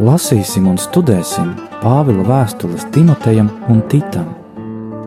[0.00, 4.30] lasīsim un studēsim Pāvila vēstules Timotejam un Titam.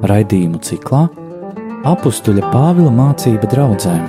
[0.05, 1.07] Raidījumu ciklā
[1.89, 4.05] Apstuļa Pāvila mācība draudzēm.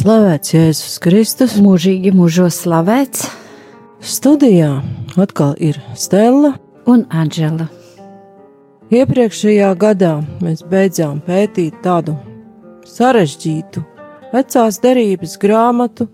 [0.00, 3.26] Slavēts Jēzus Kristus, mūžīgi mūžos slavēts,
[4.00, 4.78] studijā
[5.20, 6.54] atkal ir Stela
[6.88, 7.68] un Anģela.
[8.90, 12.16] Iepriekšējā gadā mēs beidzām pētīt tādu
[12.90, 13.82] sarežģītu
[14.32, 16.08] vecās derības grāmatu,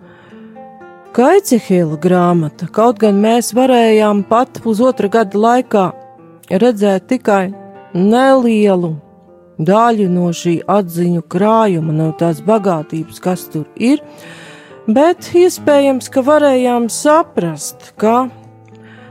[1.17, 5.87] kā Ecehila grāmata, kaut gan mēs varējām pat pusotra gada laikā
[6.51, 7.51] redzēt tikai
[7.97, 8.95] nelielu
[9.57, 14.03] daļu no šī atziņu krājuma, no tās bagātības, kas tur ir,
[14.87, 18.27] bet iespējams, ka varējām saprast, ka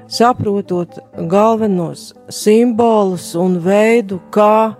[0.07, 0.99] saprotot
[1.31, 4.75] galvenos simbolus un veidu, kā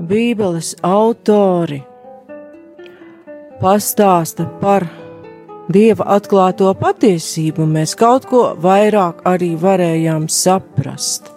[0.00, 1.82] Bībeles autori
[3.60, 4.86] pastāsta par
[5.70, 11.28] Dieva atklāto patiesību, mēs kaut ko vairāk arī varējām saprast.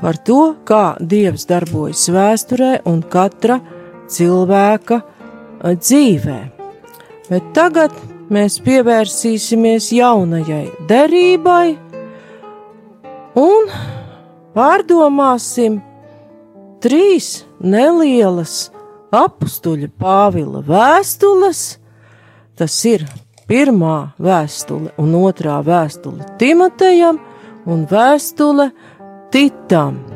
[0.00, 3.60] Par to, kā Dievs darbojas vēsturē un katra
[4.10, 4.98] cilvēka
[5.60, 6.38] dzīvē.
[7.28, 7.94] Bet tagad
[8.32, 11.76] mēs pievērsīsimies jaunajai derībai
[13.38, 13.70] un
[14.56, 15.78] pārdomāsim
[16.82, 17.30] trīs
[17.60, 18.70] nelielas
[19.14, 21.64] apstuļa Pāvila vēstules,
[22.58, 23.06] tas ir
[23.50, 27.20] pirmā vēstule un otrā vēstule Timotejam
[27.66, 28.70] un vēstule
[29.30, 30.09] Titam.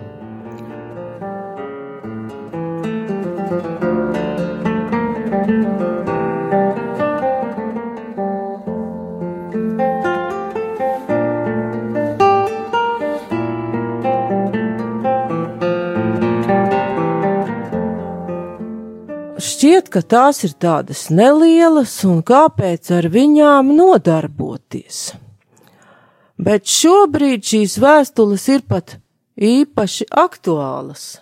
[19.35, 25.17] Šķiet, ka tās ir tādas nelielas un kāpēc ar viņām nodarboties.
[26.39, 28.97] Bet šobrīd šīs vēstules ir pat
[29.35, 31.19] īpaši aktuālas,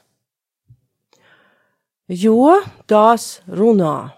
[2.09, 4.13] jo tās runā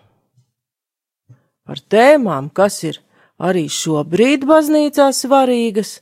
[1.62, 2.98] par tēmām, kas ir
[3.38, 6.00] arī šobrīd baznīcā svarīgas,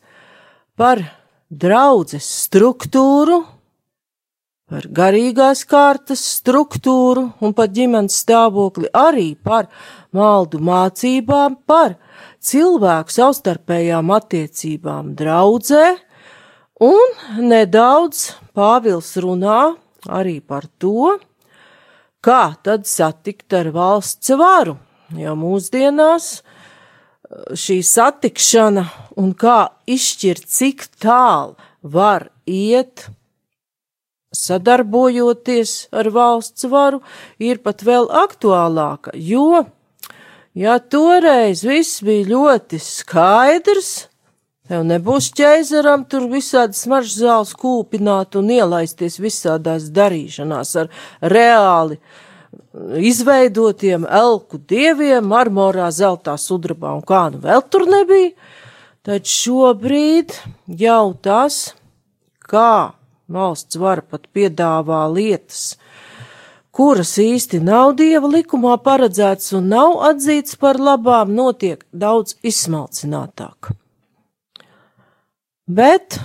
[0.80, 1.04] par
[1.52, 3.42] draudzes struktūru,
[4.72, 9.68] par garīgās kārtas struktūru un par ģimenes stāvokli, arī par
[10.16, 11.98] maldu mācībām, par
[12.40, 15.84] cilvēku savstarpējām attiecībām draudzē,
[16.88, 19.74] un nedaudz Pāvils runā
[20.08, 21.18] arī par to,
[22.24, 24.78] kā tad satikt ar valsts varu,
[25.20, 26.34] jo mūsdienās
[27.56, 28.84] šī satikšana
[29.20, 33.10] un kā izšķirt, cik tālu var iet
[34.32, 37.02] sadarbojoties ar valsts varu,
[37.38, 39.66] ir pat vēl aktuālāka, jo,
[40.56, 43.92] ja toreiz viss bija ļoti skaidrs,
[44.68, 52.00] tev nebūs ķēzaram tur visādi smaržas zāles kūpināt un ielaisties visādās darīšanās ar reāli
[53.04, 58.32] izveidotiem elku dieviem, marmorā, zeltā, sudrabā un kā nu vēl tur nebija,
[59.04, 60.32] tad šobrīd
[60.80, 61.62] jau tas,
[62.48, 62.94] kā
[63.32, 65.76] Valsts vara pat piedāvā lietas,
[66.72, 73.72] kuras īsti nav dieva likumā paredzētas un nav atzītas par labām, notiek daudz izsmalcinātāk.
[75.68, 76.18] Bet,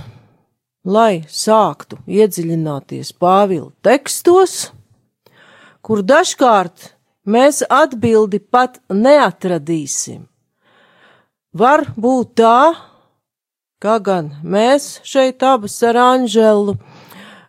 [0.83, 4.71] lai sāktu iedziļināties Pāvila tekstos,
[5.85, 6.91] kur dažkārt
[7.27, 10.25] mēs atbildi pat neatradīsim,
[11.53, 12.59] var būt tā,
[13.83, 16.77] kā gan mēs šeit abas ar Anželu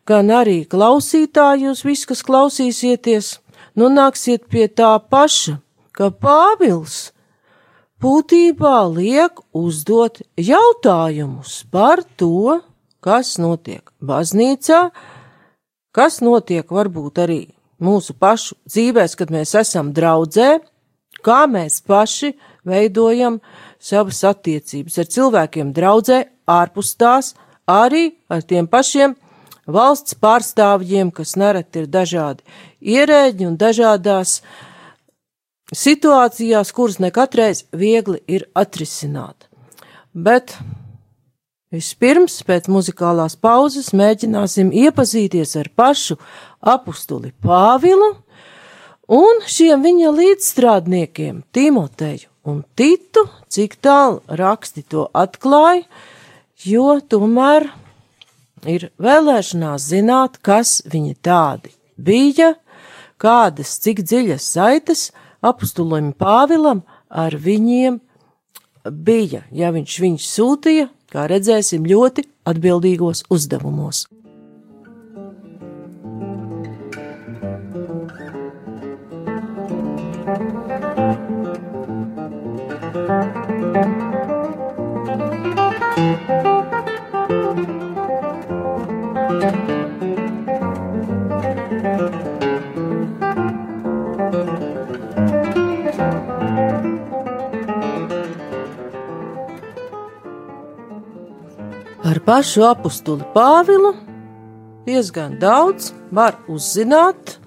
[0.09, 3.37] gan arī klausītāji, jūs visi, kas klausīsieties,
[3.79, 5.59] nonāksiet pie tā paša,
[5.93, 7.11] ka Pāvils
[8.03, 12.61] būtībā liek uzdot jautājumus par to,
[13.05, 14.89] kas notiek baznīcā,
[15.95, 17.41] kas notiek varbūt arī
[17.83, 20.59] mūsu pašu dzīvēs, kad mēs esam draudzē,
[21.23, 22.33] kā mēs paši
[22.67, 23.41] veidojam
[23.79, 27.35] savas attiecības ar cilvēkiem draudzē, ārpus tās,
[27.69, 29.15] arī ar tiem pašiem
[29.69, 32.45] valsts pārstāvjiem, kas nereti ir dažādi
[32.81, 34.41] ierēģi un dažādās
[35.75, 39.49] situācijās, kuras ne katreiz viegli ir atrisināt.
[40.13, 40.57] Bet
[41.73, 46.17] vispirms, pēc muzikālās pauzes, mēģināsim iepazīties ar pašu
[46.65, 48.15] apustuli Pāvilu
[49.13, 55.85] un šiem viņa līdzstrādniekiem Timoteju un Titu, cik tālu raksti to atklāja,
[56.65, 57.69] jo tomēr
[58.67, 62.55] ir vēlēšanās zināt, kas viņi tādi bija,
[63.21, 65.09] kādas, cik dziļas saites
[65.45, 68.01] apustulim Pāvilam ar viņiem
[68.91, 74.07] bija, ja viņš viņus sūtīja, kā redzēsim, ļoti atbildīgos uzdevumos.
[102.29, 103.95] Pašu apakstuli Pāvilu
[104.85, 107.39] diezgan daudz var uzzināt.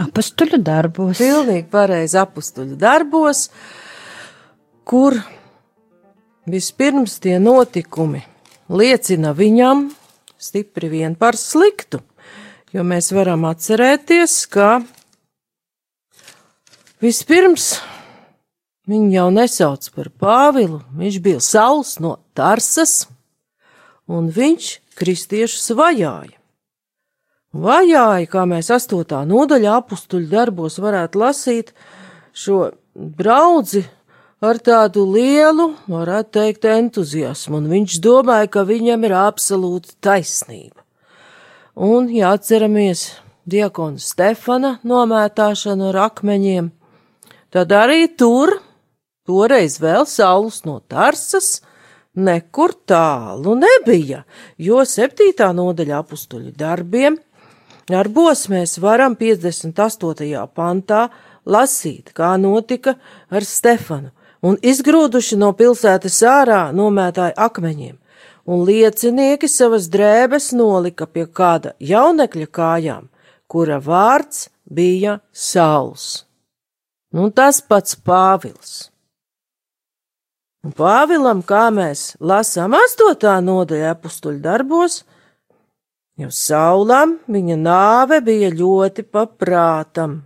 [0.00, 1.20] Apakstuļu darbos.
[1.20, 3.50] Pilnīgi pareizi apakstuļu darbos,
[4.88, 5.18] kur
[6.48, 8.24] vispirms tie notikumi
[8.72, 9.90] liecina viņam
[10.40, 12.00] stipri vien par sliktu,
[12.72, 14.78] jo mēs varam atcerēties, ka
[17.04, 17.74] vispirms
[18.90, 23.06] Viņu jau nesauc par Pāvilu, viņš bija Sauls no Tarsas,
[24.10, 26.34] un viņš kristiešus vajāja.
[27.52, 31.70] Vajāja, kā mēs astotā nodaļā apstuļu darbos varētu lasīt,
[32.32, 33.84] šo draudzi
[34.42, 40.80] ar tādu lielu, varētu teikt, entuziasmu, un viņš domāja, ka viņam ir absolūta taisnība.
[41.78, 43.12] Un, ja atceramies
[43.46, 46.72] diakona Stefana nomētāšanu ar akmeņiem,
[47.54, 48.58] tad arī tur
[49.22, 51.60] Toreiz vēl saules no Tarsas
[52.18, 54.24] nekur tālu nebija,
[54.58, 57.20] jo septītā nodaļa apstuļu darbiem
[57.90, 60.42] darbos mēs varam 58.
[60.54, 61.06] pantā
[61.46, 62.96] lasīt, kā notika
[63.30, 64.10] ar Stefanu,
[64.42, 67.96] un izgrūduši no pilsētas ārā nomētāja akmeņiem,
[68.50, 73.10] un liecinieki savas drēbes nolika pie kāda jaunekļa kājām,
[73.46, 76.24] kura vārds bija Sauls.
[77.12, 78.91] Nu, tas pats Pāvils.
[80.62, 85.00] Pāvilam, kā mēs lasām astotā nodaļā apstuļu darbos,
[86.14, 90.20] jau saulam viņa nāve bija ļoti paprātam.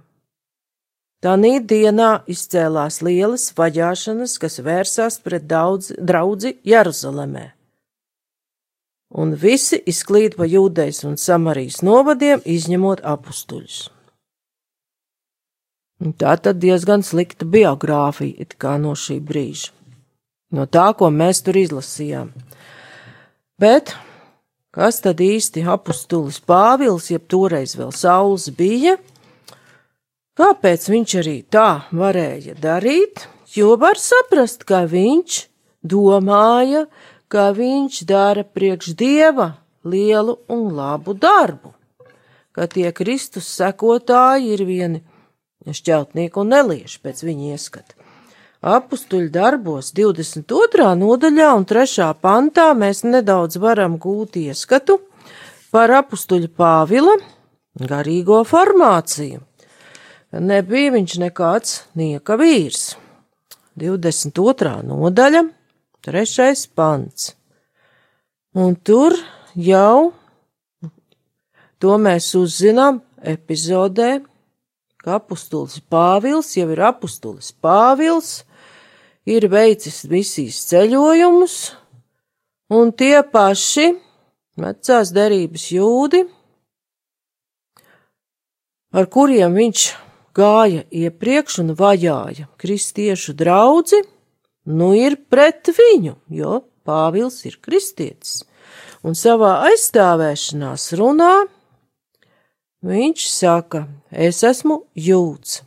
[1.24, 7.46] Tanī dienā izcēlās lielas vajāšanas, kas vērsās pret daudz draudzi Jeruzalemē.
[9.16, 13.78] Un visi izklīd pa jūdejas un samarijas novadiem, izņemot apstuļus.
[16.20, 19.75] Tā tad diezgan slikta biogrāfija it kā no šī brīža
[20.54, 22.32] no tā, ko mēs tur izlasījām.
[23.60, 23.94] Bet
[24.76, 28.98] kas tad īsti apustulis Pāvils, jeb toreiz vēl Sauls bija?
[30.37, 33.25] Kāpēc viņš arī tā varēja darīt?
[33.56, 35.46] Jo var saprast, ka viņš
[35.81, 36.84] domāja,
[37.32, 39.54] ka viņš dara priekš dieva
[39.87, 41.72] lielu un labu darbu,
[42.52, 45.00] ka tie Kristus sekotāji ir vieni
[45.66, 47.96] šķeltnieki un nelieši pēc viņa ieskata.
[48.64, 50.86] Apustuļu darbos 22.
[50.96, 52.06] nodaļā un 3.
[52.24, 54.96] pantā mēs nedaudz varam gūt ieskatu
[55.70, 57.18] par apustuļu Pāvila
[57.76, 59.42] garīgo formāciju.
[60.32, 62.96] Nebija viņš nekāds nieka vīrs.
[63.76, 64.72] 22.
[64.88, 65.42] nodaļa,
[66.08, 66.54] 3.
[66.74, 67.34] pants.
[68.56, 69.12] Un tur
[69.52, 70.14] jau
[71.76, 74.22] to mēs uzzinām epizodē,
[75.06, 78.40] ka apustulis Pāvils jau ir apustulis Pāvils,
[79.22, 81.54] ir veicis misijas ceļojumus,
[82.75, 83.92] un tie paši
[84.58, 86.25] vecās derības jūdi,
[88.98, 89.86] ar kuriem viņš
[90.34, 94.02] gāja iepriekš un vajāja kristiešu draudzi,
[94.66, 98.40] nu ir pret viņu, jo Pāvils ir kristietis,
[99.06, 101.34] un savā aizstāvēšanās runā
[102.85, 105.62] Viņš saka, es esmu jūts,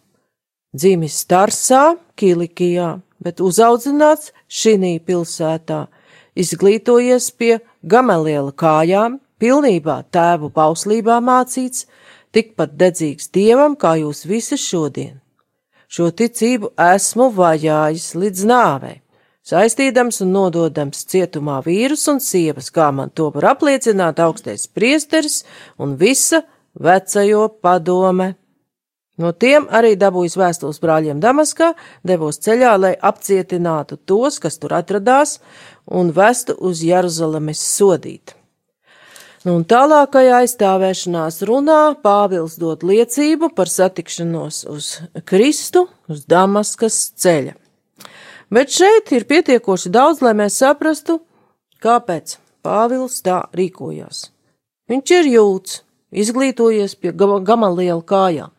[0.78, 5.88] dzimis Tarsā, Kilikijā, bet uzaudzināts šī pilsētā,
[6.38, 11.88] izglītojies pie Gamaliela kājām, pilnībā tēvu bauslībā mācīts,
[12.32, 15.18] tikpat dedzīgs dievam, kā jūs visi šodien.
[15.90, 19.00] Šo ticību esmu vajājis līdz nāvei,
[19.42, 25.42] saistīdams un nododams cietumā vīrus un sievas, kā man to var apliecināt augstais priesteris
[25.82, 28.34] un visa vecajo padome.
[29.20, 31.74] No tiem arī dabūjis vēstules brāļiem Damaskā,
[32.08, 35.40] devos ceļā, lai apcietinātu tos, kas tur atradās,
[35.86, 38.36] un vestu uz Jeruzalemes sodīt.
[39.44, 44.90] Nu, un tālākajā aizstāvēšanās runā Pāvils dod liecību par satikšanos uz
[45.28, 47.56] Kristu, uz Damaskas ceļa.
[48.52, 51.22] Bet šeit ir pietiekoši daudz, lai mēs saprastu,
[51.80, 52.36] kāpēc
[52.66, 54.26] Pāvils tā rīkojās.
[54.92, 55.80] Viņš ir jūts,
[56.12, 58.54] izglītojies pie gamaliela kājām.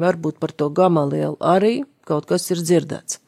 [0.00, 3.20] Varbūt par to gamalielu arī kaut kas ir dzirdēts.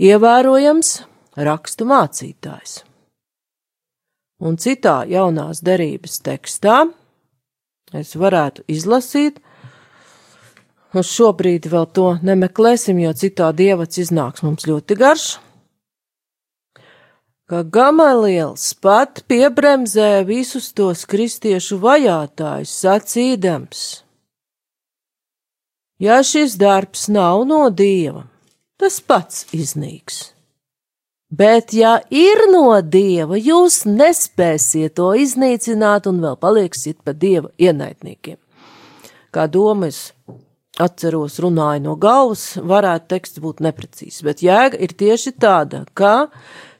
[0.00, 0.94] Ievērojams
[1.36, 2.80] rakstu mācītājs.
[4.40, 6.86] Un citā jaunās derības tekstā
[7.92, 9.36] es varētu izlasīt,
[10.96, 15.26] uz šobrīd vēl to nemeklēsim, jo citā dievac iznāks mums ļoti garš,
[17.50, 23.80] ka Gamaliels pat piebremzē visus tos kristiešu vajātājus sacīdams.
[25.98, 28.22] Ja šis darbs nav no dieva,
[28.78, 30.28] tas pats iznīks.
[31.30, 38.38] Bet, ja ir no dieva, jūs nespēsiet to iznīcināt un vēl paliksiet pa dieva ienaidniekiem.
[39.34, 40.12] Kā doma es
[40.80, 46.30] atceros, runāju no galvas, varētu teksts būt neprecīzs, bet jēga ir tieši tāda, ka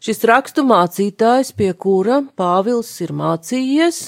[0.00, 4.00] šis rakstu mācītājs, pie kura Pāvils ir mācījies,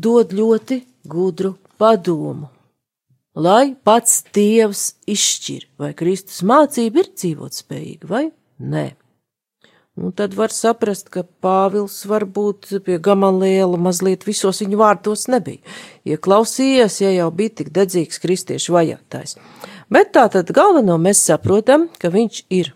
[0.00, 2.48] dod ļoti gudru padomu
[3.34, 8.24] lai pats Dievs izšķir, vai Kristus mācība ir dzīvotspējīga vai
[8.58, 8.90] nē.
[10.00, 15.60] Nu, tad var saprast, ka Pāvils varbūt pie Gamaliela mazliet visos viņu vārtos nebija.
[16.08, 19.36] Ieklausījies, ja jau bija tik dedzīgs kristiešu vajātājs.
[19.92, 22.72] Bet tā tad galveno mēs saprotam, ka viņš ir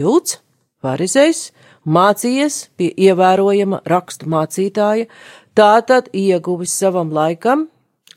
[0.00, 0.38] jūts,
[0.82, 1.50] farizējs,
[1.86, 5.08] mācījies pie ievērojama rakstu mācītāja,
[5.56, 7.66] tātad ieguvis savam laikam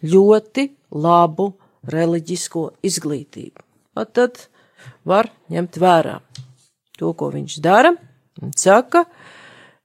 [0.04, 1.52] ļoti labu
[1.90, 3.64] reliģisko izglītību.
[3.96, 4.46] Pat tad
[5.08, 6.20] var ņemt vērā
[7.00, 7.94] to, ko viņš dara,
[8.44, 9.06] un saka,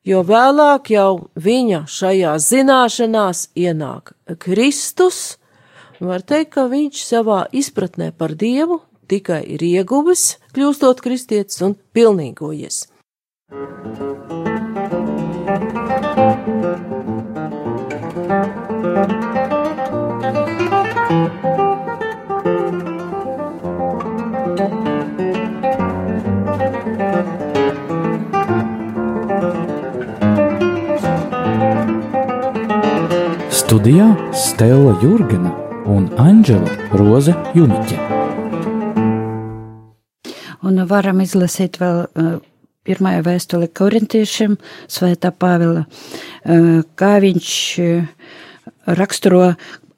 [0.06, 5.38] jo vēlāk jau viņa šajā zināšanās ienāk Kristus,
[6.02, 12.84] var teikt, ka viņš savā izpratnē par Dievu tikai ir ieguvis, kļūstot kristietis un pilnīgojies.
[33.64, 35.50] Studijā Stela Jurgena
[35.84, 38.13] un Anģela Roze Juniķe.
[40.90, 42.34] Varam izlasīt vēl uh,
[42.84, 44.56] pirmajā vēstuli korintiešiem,
[44.90, 47.52] Svētā Pāvila, uh, kā viņš
[47.84, 48.26] uh,
[49.00, 49.54] raksturo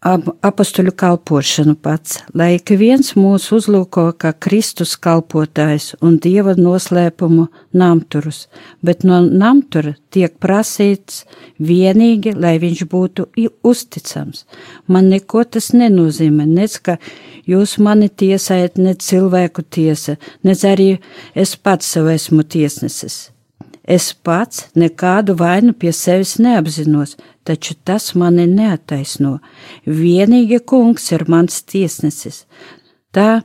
[0.07, 8.47] apustuļu kalpošanu pats, lai ik viens mūs uzlūko kā Kristus kalpotājs un Dieva noslēpumu namturus,
[8.87, 11.25] bet no namtura tiek prasīts
[11.59, 13.29] vienīgi, lai viņš būtu
[13.67, 14.45] uzticams.
[14.87, 16.99] Man neko tas nenozīmē, nec ka
[17.49, 20.93] jūs mani tiesājat ne cilvēku tiesa, nec arī
[21.35, 23.36] es pats sev esmu tiesnesis.
[23.87, 27.15] Es pats nekādu vainu pie sevis neapzinos,
[27.47, 29.39] taču tas mani neataisno.
[29.87, 32.45] Vienīgi kungs ir mans tiesnesis.
[33.15, 33.45] Tā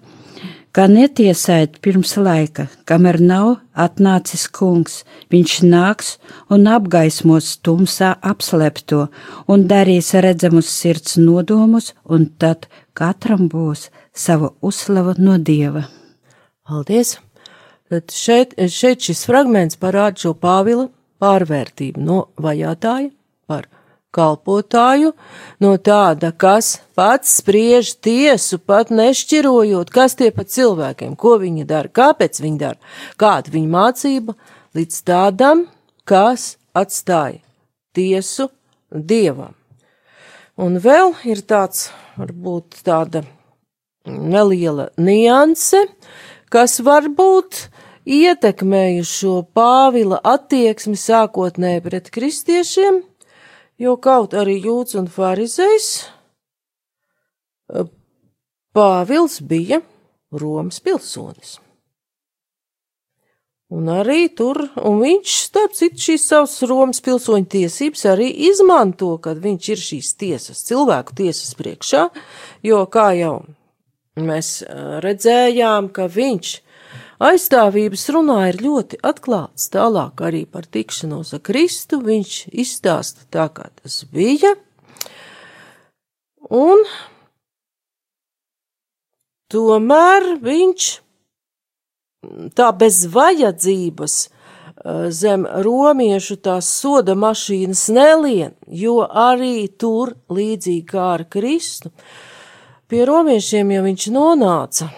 [0.74, 3.54] kā netiesājat pirms laika, kamēr nav
[3.86, 6.16] atnācis kungs, viņš nāks
[6.50, 9.08] un apgaismos tumsā apslēpto
[9.52, 12.66] un darīs redzamus sirds nodomus, un tad
[12.98, 15.86] katram būs sava uzslava no dieva.
[16.66, 17.20] Paldies!
[17.92, 20.88] Tad šeit, šeit šis fragments parāda šo Pāvila
[21.20, 23.12] pārvērtību no vajātāja
[23.52, 23.68] par
[24.16, 25.12] kalpotāju,
[25.64, 31.92] no tāda, kas pats spriež tiesu, pat nešķirojot, kas tie pa cilvēkiem, ko viņi dara,
[31.92, 32.80] kāpēc viņi dara,
[33.20, 34.36] kāda viņa mācība,
[34.76, 35.66] līdz tādam,
[36.08, 37.40] kas atstāja
[37.96, 38.50] tiesu
[38.92, 39.56] dievam.
[40.60, 43.24] Un vēl ir tāds, varbūt tāda
[44.06, 45.86] neliela nianse,
[46.52, 47.68] kas varbūt
[48.06, 53.02] ietekmējuši šo Pāvila attieksmi sākotnēji pret kristiešiem,
[53.82, 55.90] jo kaut arī jūts un farizējs,
[58.72, 59.82] Pāvils bija
[60.32, 61.60] Romas pilsonis.
[63.72, 69.40] Un arī tur, un viņš, starp citu, šīs savas Romas pilsoņu tiesības arī izmanto, kad
[69.40, 72.02] viņš ir šīs tiesas, cilvēku tiesas priekšā,
[72.68, 73.38] jo, kā jau
[74.20, 74.58] mēs
[75.06, 76.52] redzējām, ka viņš
[77.22, 79.70] aizstāvības runā ir ļoti atklāts.
[79.74, 84.56] Tālāk arī par tikšanos ar Kristu viņš izstāsta tā, kā tas bija.
[86.52, 86.84] Un
[89.52, 90.90] tomēr viņš
[92.58, 94.18] tā bez vajadzības
[95.14, 101.92] zem romiešu tās soda mašīnas nelien, jo arī tur, līdzīgi kā ar Kristu,
[102.90, 104.90] pie romiešiem jau viņš nonāca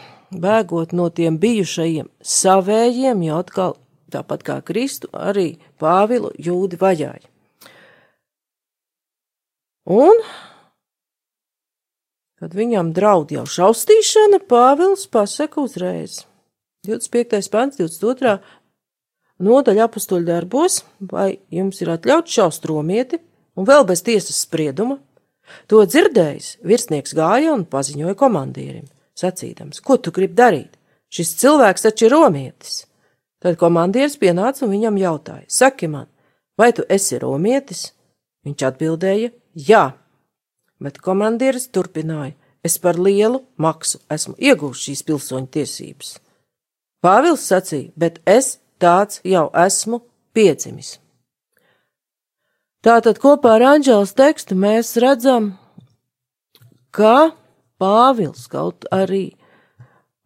[0.41, 3.77] bēgot no tiem bijušajiem savējiem, jo atkal,
[4.13, 7.27] tāpat kā Kristu, arī Pāvilu jūdi vajāja.
[9.89, 10.21] Un,
[12.39, 16.21] kad viņam draud jau šaustīšana, Pāvils pasaka uzreiz.
[16.87, 17.49] 25.
[17.51, 18.37] pants, 22.
[19.43, 23.19] nodaļa apstuļu darbos, vai jums ir atļauts šaust romieti,
[23.55, 24.99] un vēl bez tiesas sprieduma.
[25.71, 28.87] To dzirdējis, virsnieks gāja un paziņoja komandierim,
[29.19, 30.77] sacīdams, ko tu gribi darīt?
[31.13, 32.83] Šis cilvēks taču ir romietis.
[33.43, 36.07] Tad komandieris pienāca un viņam jautāja: Saki man,
[36.57, 37.91] vai tu esi romietis?
[38.47, 39.83] Viņš atbildēja: Jā,
[40.81, 46.15] bet komandieris turpināja: Es par lielu maksu esmu iegūmis šīs pilsoņu tiesības.
[47.03, 50.01] Pāvils sacīja: Bet es tāds jau esmu
[50.33, 50.97] piedzimis.
[52.83, 55.53] Tātad kopā ar Anģēlas tekstu mēs redzam,
[56.91, 57.31] ka
[57.81, 59.31] Pāvils kaut arī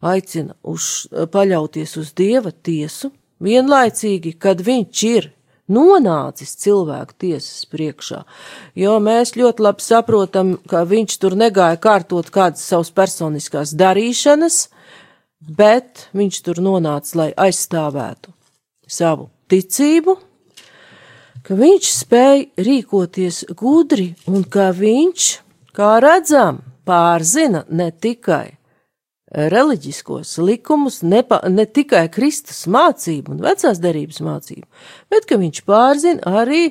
[0.03, 3.11] aicina uz, paļauties uz dieva tiesu,
[3.43, 5.31] vienlaicīgi, kad viņš ir
[5.67, 8.21] nonācis cilvēku tiesas priekšā,
[8.79, 14.61] jo mēs ļoti labi saprotam, ka viņš tur negāja kārtot kādas savas personiskās darīšanas,
[15.39, 18.31] bet viņš tur nonāca, lai aizstāvētu
[18.87, 20.15] savu ticību,
[21.43, 25.27] ka viņš spēja rīkoties gudri un ka viņš,
[25.75, 28.57] kā redzam, pārzina ne tikai
[29.27, 34.67] reliģiskos likumus, nepa, ne tikai Kristus mācību un vecās derības mācību,
[35.11, 36.69] bet ka viņš pārzina arī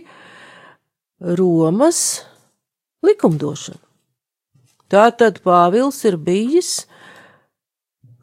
[1.21, 2.23] Romas
[3.05, 3.83] likumdošanu.
[4.93, 6.87] Tātad Pāvils ir bijis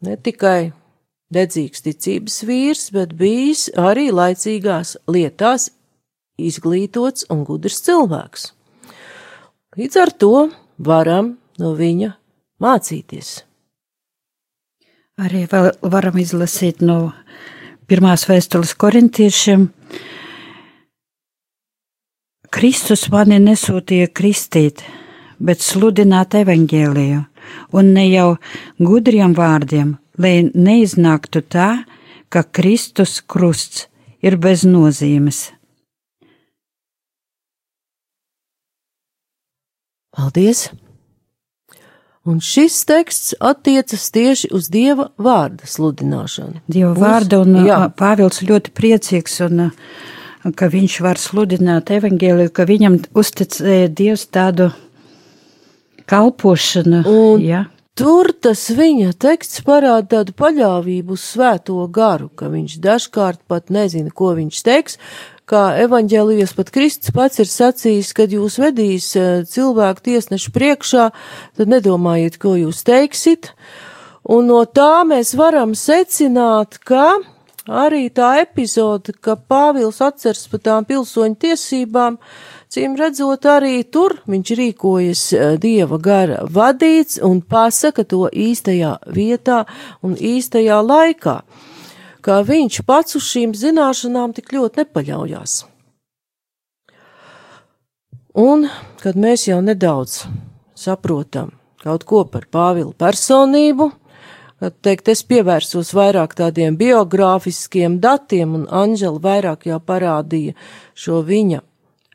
[0.04, 0.72] ne tikai
[1.34, 5.70] dedzīgs ticības vīrs, bet bijis arī laicīgās lietās
[6.40, 8.50] izglītots un gudrs cilvēks.
[9.78, 10.34] Līdz ar to
[10.78, 12.12] varam no viņa
[12.62, 13.42] mācīties.
[15.20, 17.12] Arī varam izlasīt no
[17.86, 19.68] pirmās vēstules korintiešiem.
[22.54, 24.82] Kristus mani nesūtīja kristīt,
[25.38, 27.22] bet sludināt evaņģēliju,
[27.74, 28.28] un ne jau
[28.78, 31.68] gudriem vārdiem, lai neiznāktu tā,
[32.30, 33.86] ka Kristus krusts
[34.22, 35.50] ir bez nozīmes.
[40.14, 40.68] Paldies!
[42.24, 46.62] Un šis teksts attiecas tieši uz Dieva vārda sludināšanu.
[46.72, 47.82] Dieva vārda, un jā.
[47.98, 54.70] Pāvils ļoti priecīgs, un ka viņš var sludināt evaņģēliju, ka viņam uzticēja Dievs tādu
[56.08, 57.04] kalpošanu.
[57.04, 57.66] Un jā.
[57.94, 64.10] Tur tas viņa teksts parāda tādu paļāvību uz svēto garu, ka viņš dažkārt pat nezina,
[64.10, 64.98] ko viņš teiks,
[65.46, 71.04] kā evaņģēlijas pat Kristus pats ir sacījis, kad jūs vedīs eh, cilvēku tiesnešu priekšā,
[71.54, 73.52] tad nedomājiet, ko jūs teiksit.
[74.26, 77.20] Un no tā mēs varam secināt, ka
[77.70, 82.18] arī tā epizode, ka Pāvils atceras par tām pilsoņu tiesībām,
[82.74, 89.62] cīm redzot, arī tur viņš rīkojas eh, dieva gara vadīts un pasaka to īstajā vietā
[90.02, 91.38] un īstajā laikā
[92.24, 95.58] ka viņš pats uz šīm zināšanām tik ļoti nepaļaujās.
[98.40, 98.64] Un,
[99.02, 100.24] kad mēs jau nedaudz
[100.78, 101.52] saprotam
[101.84, 103.90] kaut ko par Pāvila personību,
[104.62, 110.56] kad teikt, es pievērsos vairāk tādiem biogrāfiskiem datiem, un Anģela vairāk jau parādīja
[110.96, 111.60] šo viņa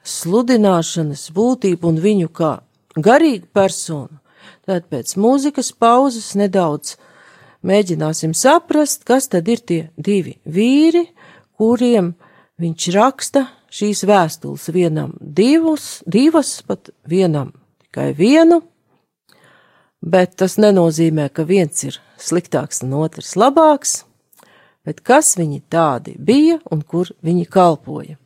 [0.10, 2.56] sludināšanas būtību un viņu kā
[2.98, 4.20] garīgu personu,
[4.68, 6.96] tad pēc mūzikas pauzes nedaudz
[7.66, 11.06] mēģināsim saprast, kas tad ir tie divi vīri,
[11.60, 12.14] kuriem
[12.60, 14.70] viņš raksta šīs vēstules.
[14.74, 18.62] Vienam divus, divas, pat vienam tikai vienu,
[20.02, 24.04] bet tas nenozīmē, ka viens ir sliktāks un otrs labāks,
[24.86, 28.18] bet kas viņi tādi bija un kur viņi kalpoja.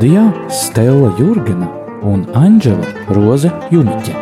[0.00, 1.66] Studijā Stela Jurgena
[2.02, 4.14] un Anģela Roze Juniķe.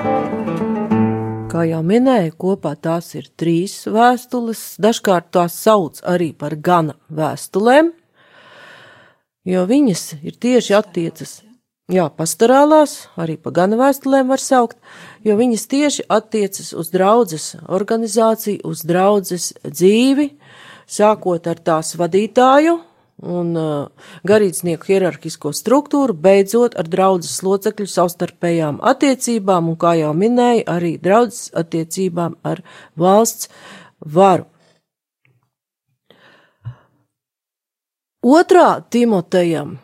[1.49, 7.93] Kā jau minēju, kopā tās ir trīs vēstules, dažkārt tās sauc arī par gana vēstulēm,
[9.49, 11.39] jo viņas ir tieši attiecas,
[11.93, 14.77] jā, pastorālās, arī pa gana vēstulēm var saukt,
[15.25, 20.35] jo viņas tieši attiecas uz draudzes organizāciju, uz draudzes dzīvi,
[20.89, 22.79] sākot ar tās vadītāju,
[23.19, 30.63] un uh, garīdznieku hierarhisko struktūru, beidzot ar draudzes locekļu savstarpējām attiecībām un, kā jau minēju,
[30.71, 32.63] arī draudzes attiecībām ar
[32.99, 33.51] valsts
[33.99, 34.47] varu.
[38.29, 39.79] Otrā Timotejam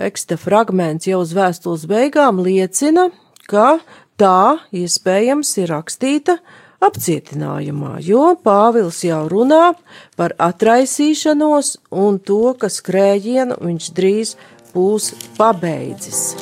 [0.00, 3.04] teksta fragments jau uz vēstules beigām liecina,
[3.46, 3.76] ka
[4.18, 6.40] tā iespējams ir rakstīta
[6.82, 9.76] apcietinājumā, jo Pāvils jau runā
[10.18, 14.34] par atraisīšanos un to, ka skrējienu viņš drīz
[14.74, 16.32] būs pabeidzis.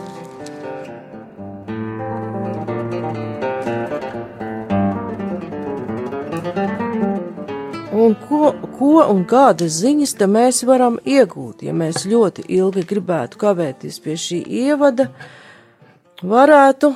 [7.92, 13.38] Un ko, ko un kādas ziņas tam mēs varam iegūt, ja mēs ļoti ilgi gribētu
[13.40, 15.08] kavēties pie šī ievada,
[16.22, 16.90] varētu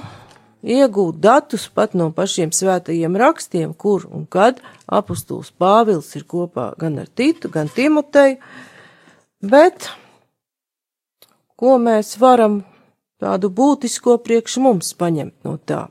[0.62, 6.98] iegūt datus pat no pašiem svētajiem rakstiem, kur un kad apustulis Pāvils ir kopā gan
[6.98, 8.38] ar Titu, gan Timoteju,
[9.42, 9.90] bet
[11.58, 12.62] ko mēs varam
[13.22, 15.86] tādu būtisko priekš mums paņemt no tā?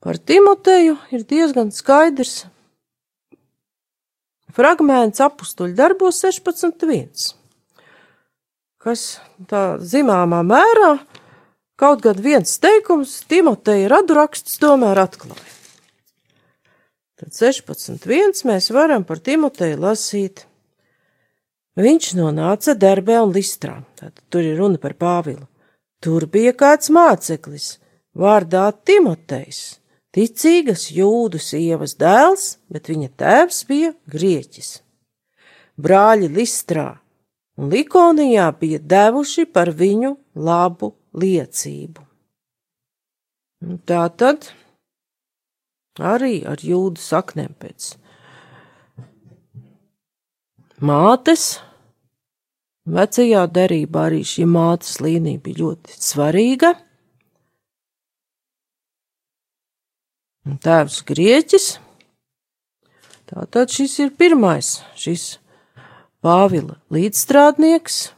[0.00, 2.46] Par Timoteju ir diezgan skaidrs
[4.56, 7.30] fragments apstuļu darbos 16.1,
[8.80, 9.06] kas
[9.50, 10.92] tā zināmā mērā
[11.80, 15.48] kaut gan viens teikums Timoteja raduraksts tomēr atklāja.
[17.20, 20.46] Tad 16.1 mēs varam par Timoteju lasīt.
[21.80, 23.78] Viņš nonāca darbē un listrā.
[23.96, 25.44] Tātad tur ir runa par Pāvilu.
[26.00, 27.74] Tur bija kāds māceklis,
[28.16, 29.79] vārdā Timotejs,
[30.16, 34.80] ticīgas jūdu sievas dēls, bet viņa tēvs bija grieķis.
[35.80, 36.88] Brāļi Listrā
[37.56, 42.04] un Likonijā bija devuši par viņu labu liecību.
[43.84, 44.50] Tā tad
[46.00, 47.94] arī ar jūdu saknēm pēc
[50.80, 51.58] mātes.
[52.90, 56.72] Vecajā derībā arī šī mātes līnija bija ļoti svarīga.
[60.44, 61.66] Tēvs grieķis.
[63.30, 65.38] Tātad šis ir pirmais, šis
[66.20, 68.10] Pāvila līdzstrādnieks.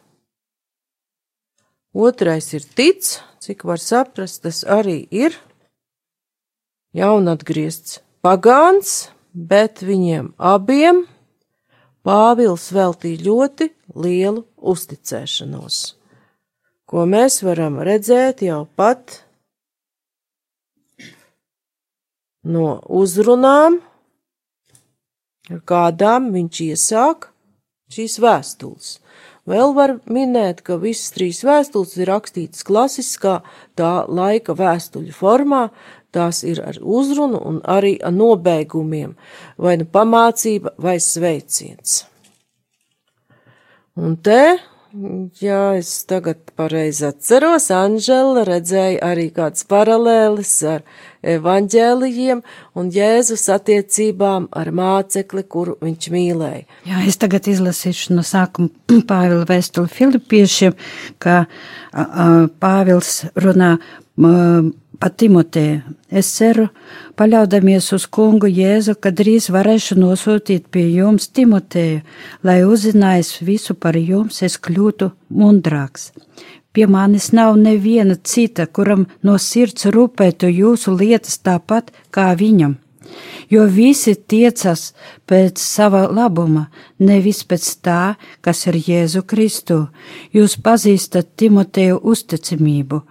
[1.94, 3.04] Otrais ir tic,
[3.38, 5.36] cik var saprast, tas arī ir
[6.96, 11.04] jaunatgriezts pagāns, bet viņiem abiem
[12.02, 15.76] Pāvils veltīja ļoti lielu uzticēšanos,
[16.90, 19.20] ko mēs varam redzēt jau pat
[22.42, 23.80] no uzrunām,
[25.50, 27.30] ar kādām viņš iesāk
[27.92, 28.96] šīs vēstules.
[29.48, 33.40] Vēl var minēt, ka visas trīs vēstules ir rakstītas klasiskā
[33.78, 35.64] tā laika vēstuļu formā,
[36.14, 39.16] tās ir ar uzrunu un arī ar nobeigumiem,
[39.58, 42.04] vai nu pamācība vai sveiciens.
[43.98, 44.60] Un te
[44.92, 50.82] Jā, es tagad pareizi atceros, Anžela redzēja arī kāds paralēlis ar
[51.24, 52.42] evaņģēlijiem
[52.76, 56.66] un Jēzus attiecībām ar mācekli, kuru viņš mīlēja.
[56.90, 58.68] Jā, es tagad izlasīšu no sākuma
[59.08, 60.76] Pāvila vēstuli Filipiešiem,
[61.22, 61.48] ka a,
[61.96, 62.28] a,
[62.60, 64.36] Pāvils runā a,
[65.02, 65.80] pa Timotēju.
[66.14, 66.68] Es ceru,
[67.18, 72.04] paļaudamies uz kungu Jēzu, ka drīz varēšu nosūtīt pie jums Timotēju,
[72.46, 75.10] lai uzzinājis visu par jums, es kļūtu
[75.40, 76.12] mundrāks.
[76.72, 82.78] Pie manis nav neviena cita, kuram no sirds rūpētu jūsu lietas tāpat kā viņam
[83.52, 84.92] jo visi tiecas
[85.28, 88.00] pēc sava labuma, nevis pēc tā,
[88.40, 89.82] kas ir Jēzu Kristu.
[90.32, 93.02] Jūs pazīstat Timoteju uzticamību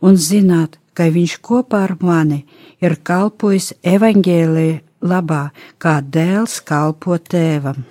[0.00, 2.42] un zināt, ka viņš kopā ar mani
[2.82, 4.68] ir kalpojis evaņģēlī
[5.00, 5.42] labā,
[5.80, 7.84] kā dēls kalpo tēvam.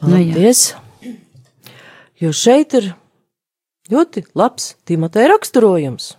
[0.00, 0.68] Paldies!
[0.74, 1.16] Nu,
[2.20, 2.92] jo šeit ir
[3.92, 6.14] ļoti labs Timoteja raksturojums.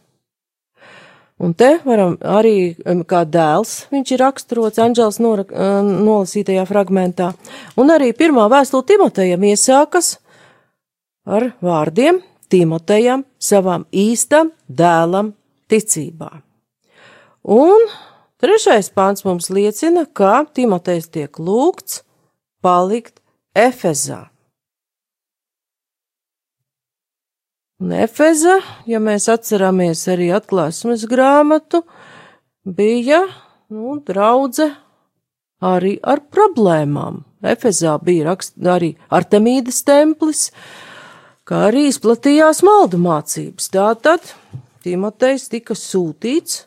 [1.38, 2.73] Un te varam arī,
[3.06, 7.30] kā dēls, viņš ir raksturots Anģels nolasītajā fragmentā,
[7.78, 10.15] un arī pirmā vēstule Timotejam iesākas
[11.30, 15.33] ar vārdiem Timotejam, savam īstam dēlam,
[15.67, 16.29] ticībā.
[17.47, 17.88] Un
[18.41, 22.01] trešais pāns mums liecina, ka Timotejs tiek lūgts
[22.63, 23.19] palikt
[23.57, 24.27] Efezā.
[27.83, 28.57] Un Efeza,
[28.89, 31.83] ja mēs atceramies arī atklāsmes grāmatu,
[32.65, 33.21] bija,
[33.69, 34.71] nu, draudze
[35.62, 37.21] arī ar problēmām.
[37.45, 40.88] Efezā bija rakst, arī Artemīdas templis, uh,
[41.47, 43.69] kā arī izplatījās maldu mācības.
[43.73, 44.33] Tātad
[44.83, 46.65] Timotejs tika sūtīts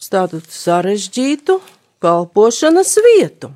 [0.00, 1.58] uz tādu sarežģītu
[2.04, 3.52] kalpošanas vietu.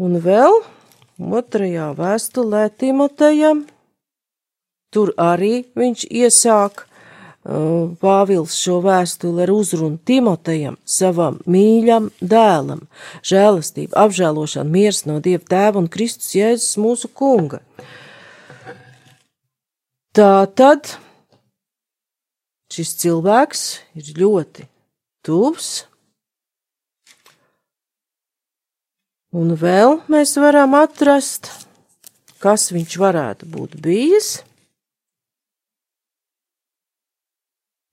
[0.00, 0.58] Un vēl
[1.20, 3.62] otrajā vēstulē Timotejam
[4.94, 6.86] tur arī viņš iesāk
[7.44, 12.86] Pāvils šo vēstuli ar uzrunu Timotejam, savam mīļam dēlam,
[13.20, 17.60] žēlastību, apžēlošanu, miers no Dieva tēva un Kristus Jēzus mūsu kunga.
[20.14, 20.92] Tā tad
[22.70, 23.62] šis cilvēks
[23.98, 24.68] ir ļoti
[25.26, 25.88] tuvs,
[29.34, 31.50] un vēl mēs varam atrast,
[32.38, 34.30] kas viņš varētu būt bijis.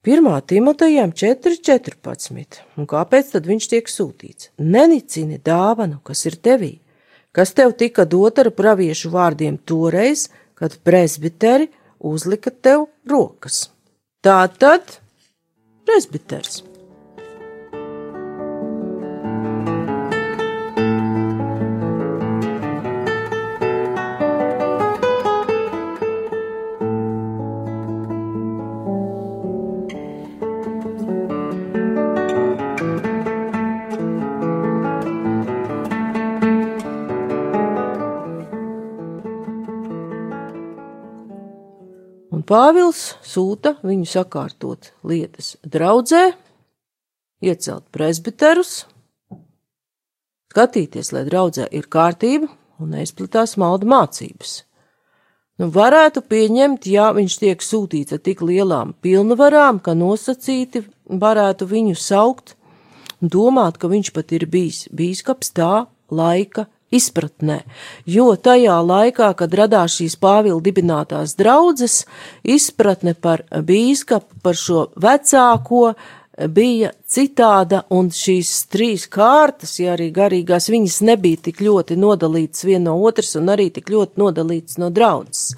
[0.05, 0.29] 1.
[0.45, 2.62] Timotejam 4.14.
[2.77, 4.53] Un kāpēc tad viņš tiek sūtīts?
[4.62, 6.75] Nenicini dāvanu, kas ir tevī,
[7.34, 13.69] kas tev tika dota ar praviešu vārdiem toreiz, kad presbiteri uzlika tev rokas.
[14.21, 14.99] Tā tad
[15.85, 16.70] presbiters.
[42.51, 46.33] Pāvils sūta viņu sakārtot lietas draudzē,
[47.47, 48.73] iecelt presbiterus,
[50.51, 52.49] skatīties, lai draudzē ir kārtība
[52.83, 54.57] un neizplatās malda mācības.
[55.63, 61.95] Nu, varētu pieņemt, ja viņš tiek sūtīts ar tik lielām pilnvarām, ka nosacīti varētu viņu
[61.95, 62.57] saukt,
[63.23, 67.62] domāt, ka viņš pat ir bijis bīskaps tā laika izpratnē,
[68.06, 72.06] jo tajā laikā, kad radās šīs Pāvila dibinātās draudzes,
[72.43, 75.93] izpratne par bīskapu, par šo vecāko,
[76.47, 82.89] bija citāda, un šīs trīs kārtas, ja arī garīgās, viņas nebija tik ļoti nodalītas viena
[82.89, 85.56] no otras, un arī tik ļoti nodalītas no draudzes.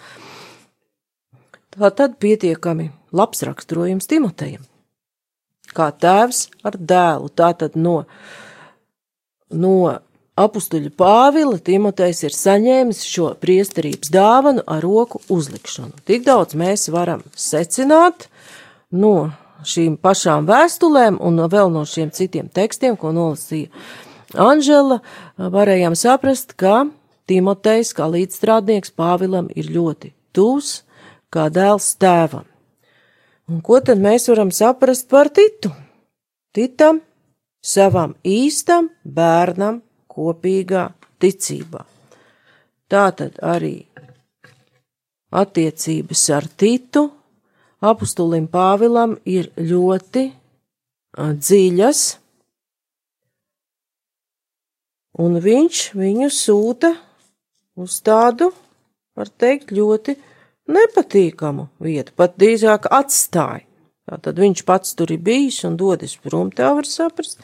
[1.73, 4.65] Tā tad pietiekami labs raksturojums Timotejam.
[5.73, 8.03] Kā tēvs ar dēlu, tātad no,
[9.49, 9.77] no
[10.33, 15.93] Apustuļa Pāvila Timotejs ir saņēmis šo priesterības dāvanu ar roku uzlikšanu.
[16.09, 18.25] Tik daudz mēs varam secināt
[18.89, 19.29] no
[19.61, 23.69] šīm pašām vēstulēm un vēl no šiem citiem tekstiem, ko nolasīja
[24.33, 25.03] Anžela,
[25.37, 26.87] varējām saprast, ka
[27.29, 30.79] Timotejs kā līdzstrādnieks Pāvilam ir ļoti tūs,
[31.29, 32.49] kā dēls tēvam.
[33.53, 35.69] Un ko tad mēs varam saprast par Titu?
[36.57, 37.03] Titam,
[37.61, 40.87] savam īstam bērnam kopīgā
[41.21, 41.83] ticībā.
[42.91, 43.77] Tātad arī
[45.33, 47.07] attiecības ar Titu
[47.83, 50.27] apustulim Pāvilam ir ļoti
[51.17, 52.03] dziļas,
[55.23, 56.93] un viņš viņu sūta
[57.77, 58.49] uz tādu,
[59.17, 60.15] var teikt, ļoti
[60.73, 63.65] nepatīkamu vietu, pat drīzāk atstāja.
[64.03, 67.39] Tātad viņš pats tur ir bijis un dodas prom, tā var saprast.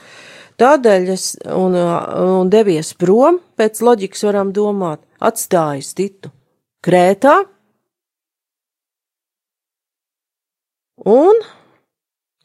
[0.60, 6.32] Tādēļ es un, un devies prom, pēc loģikas varam domāt, atstājis Titu
[6.84, 7.38] Krētā,
[11.08, 11.40] un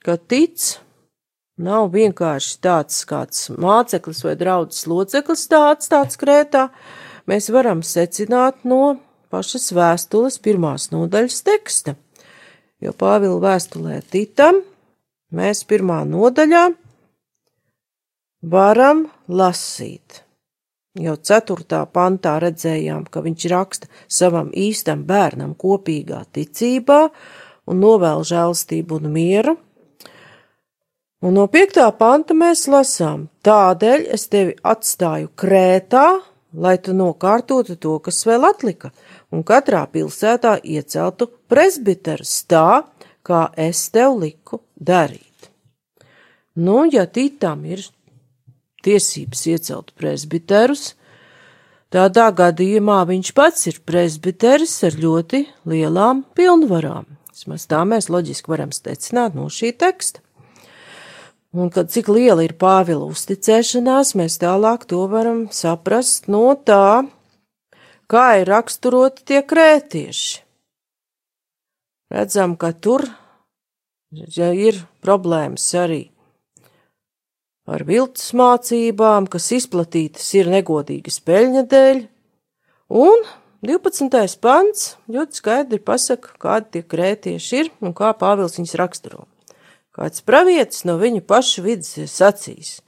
[0.04, 0.76] ka tic
[1.58, 6.68] nav vienkārši tāds kāds māceklis vai draudzes loceklis tāds tāds Krētā,
[7.30, 8.96] mēs varam secināt no
[9.34, 11.96] pašas vēstules pirmās nodaļas teksta.
[12.78, 14.62] Jo Pāvila vēstulē Titam
[15.34, 16.68] mēs pirmā nodaļā
[18.50, 20.22] varam lasīt.
[20.94, 27.00] Jau ceturtā pantā redzējām, ka viņš raksta savam īstam bērnam kopīgā ticībā
[27.66, 29.56] un novēl žēlstību un mieru.
[31.24, 36.06] Un no piektā panta mēs lasām, tādēļ es tevi atstāju Krētā,
[36.54, 38.92] lai tu nokārtotu to, kas vēl atlika,
[39.32, 42.84] un katrā pilsētā ieceltu presbiterus tā,
[43.24, 45.50] kā es tev liku darīt.
[46.54, 47.82] Nu, ja tītām ir
[48.84, 50.92] tiesības iecelt presbiterus,
[51.94, 57.08] tādā gadījumā viņš pats ir presbiteris ar ļoti lielām pilnvarām.
[57.34, 60.22] Vismaz tā mēs loģiski varam secināt no šī teksta.
[61.54, 67.06] Un kad cik liela ir Pāvila uzticēšanās, mēs tālāk to varam saprast no tā,
[68.10, 70.40] kā ir raksturoti tie krētieši.
[72.14, 73.06] Redzam, ka tur
[74.10, 76.02] ja ir problēmas arī
[77.64, 82.02] ar viltus mācībām, kas izplatītas ir negodīgas peļņa dēļ,
[83.00, 83.24] un
[83.64, 84.36] 12.
[84.44, 89.24] pants ļoti skaidri pasaka, kādi tie krētieši ir un kā Pāvils viņus raksturo.
[89.94, 92.80] Kāds pravietis no viņu pašu vidas ir sacījis: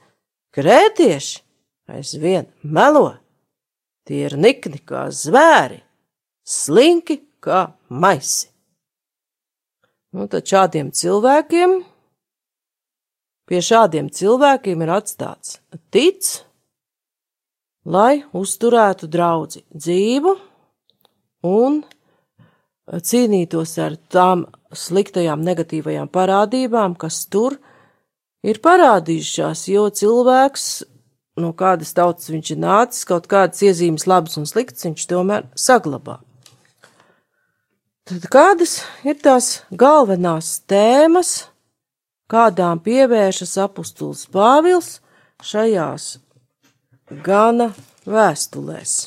[0.53, 1.39] Krētieši
[1.95, 3.15] aizvien melo,
[4.05, 5.79] tie ir nikni kā zvēri,
[6.45, 8.51] slinki kā maisi.
[10.13, 11.79] Nu, tad šādiem cilvēkiem,
[13.47, 15.57] pie šādiem cilvēkiem ir atstāts
[15.93, 16.27] tic,
[17.87, 20.35] lai uzturētu draudzi dzīvu
[21.47, 21.79] un
[22.87, 27.57] cīnītos ar tām sliktajām negatīvajām parādībām, kas tur
[28.43, 30.67] ir parādījušās, jo cilvēks,
[31.39, 36.19] no kādas tautas viņš ir nācis, kaut kādas iezīmes labas un sliktas, viņš tomēr saglabā.
[38.07, 41.49] Tad kādas ir tās galvenās tēmas,
[42.31, 44.97] kādām pievēršas apustulis Pāvils
[45.43, 46.17] šajās
[47.23, 47.71] gana
[48.07, 48.97] vēstulēs?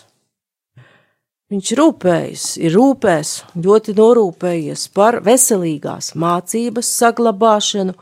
[1.51, 7.97] Viņš rūpējas, ir rūpēs, ļoti norūpējies par veselīgās mācības saglabāšanu,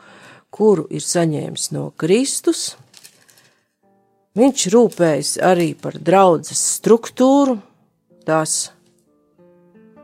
[0.53, 2.75] kuru ir saņēmis no Kristus.
[4.37, 7.57] Viņš rūpējas arī par draudzes struktūru,
[8.29, 8.69] tās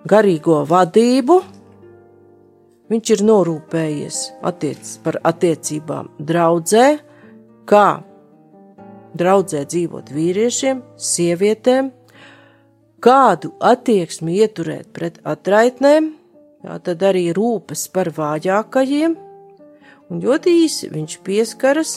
[0.09, 1.42] garīgo vadību.
[2.92, 6.88] Viņš ir norūpējies attiec, par attiecībām draudzē,
[7.64, 7.88] kā
[9.16, 11.88] draudzē dzīvot vīriešiem, sievietēm,
[13.04, 16.10] kādu attieksmi ieturēt pret atraitnēm,
[16.64, 19.16] tā tad arī rūpes par vājākajiem,
[20.10, 21.94] un ļoti īsi viņš pieskaras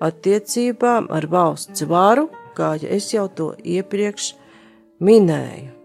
[0.00, 4.32] attiecībām ar valsts varu, kā es jau to iepriekš
[5.04, 5.76] minēju.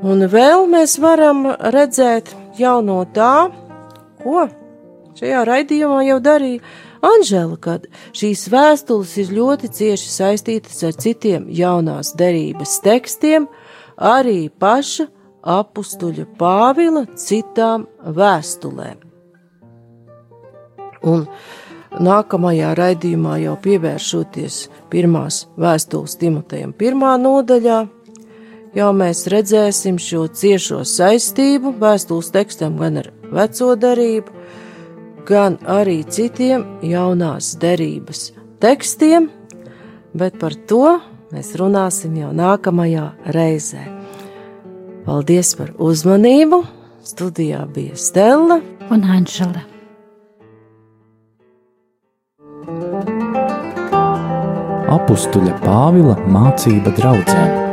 [0.00, 3.50] Un vēl mēs varam redzēt jau no tā,
[4.22, 4.46] ko
[5.18, 6.62] šajā raidījumā jau darīja
[7.00, 13.46] Anžela, kad šīs vēstules ir ļoti cieši saistītas ar citiem jaunās derības tekstiem,
[13.96, 15.06] arī paša
[15.40, 19.00] apstuļa Pāvila citām vēstulēm.
[21.08, 21.24] Un
[21.96, 24.60] nākamajā raidījumā jau pievēršoties
[24.92, 27.80] pirmās vēstules Timotejam pirmā nodaļā,
[28.76, 34.34] jau mēs redzēsim šo ciešo saistību vēstules tekstam gan ar veco darību,
[35.28, 38.30] gan arī citiem jaunās derības
[38.62, 39.30] tekstiem,
[40.14, 40.98] bet par to
[41.30, 43.06] mēs runāsim jau nākamajā
[43.36, 43.86] reizē.
[45.06, 46.64] Paldies par uzmanību!
[47.00, 48.58] Studijā bija Stela
[48.92, 49.62] un Anžela.
[54.90, 57.69] Apustuļa Pāvila mācība draudzēm.